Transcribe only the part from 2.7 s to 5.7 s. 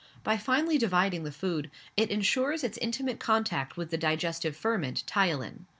intimate contact with the digestive ferment, ptyalin.